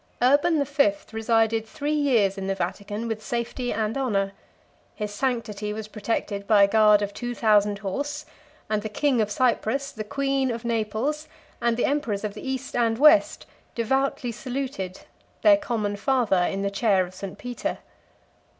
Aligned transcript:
Urban 0.23 0.57
the 0.57 0.65
Fifth 0.65 1.13
resided 1.13 1.63
three 1.67 1.93
years 1.93 2.35
in 2.35 2.47
the 2.47 2.55
Vatican 2.55 3.07
with 3.07 3.21
safety 3.23 3.71
and 3.71 3.95
honor: 3.95 4.33
his 4.95 5.13
sanctity 5.13 5.71
was 5.73 5.87
protected 5.87 6.47
by 6.47 6.63
a 6.63 6.67
guard 6.67 7.03
of 7.03 7.13
two 7.13 7.35
thousand 7.35 7.77
horse; 7.77 8.25
and 8.67 8.81
the 8.81 8.89
king 8.89 9.21
of 9.21 9.29
Cyprus, 9.29 9.91
the 9.91 10.03
queen 10.03 10.49
of 10.49 10.65
Naples, 10.65 11.27
and 11.61 11.77
the 11.77 11.85
emperors 11.85 12.23
of 12.23 12.33
the 12.33 12.41
East 12.41 12.75
and 12.75 12.97
West, 12.97 13.45
devoutly 13.75 14.31
saluted 14.31 15.01
their 15.43 15.57
common 15.57 15.95
father 15.95 16.45
in 16.47 16.63
the 16.63 16.71
chair 16.71 17.05
of 17.05 17.13
St. 17.13 17.37
Peter. 17.37 17.77